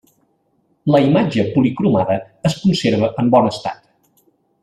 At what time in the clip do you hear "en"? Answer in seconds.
3.25-3.31